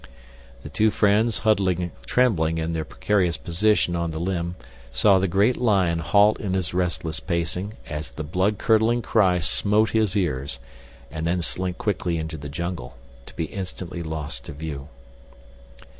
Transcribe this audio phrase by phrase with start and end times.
[0.63, 4.55] The two friends, huddled trembling in their precarious position on the limb,
[4.91, 9.91] saw the great lion halt in his restless pacing as the blood curdling cry smote
[9.91, 10.57] his ears,
[11.11, 14.87] and then slink quickly into the jungle, to be instantly lost to view.